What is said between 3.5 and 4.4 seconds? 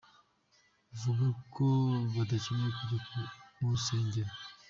mu nsengero.